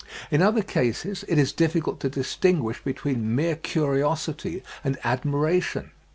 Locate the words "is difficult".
1.37-1.99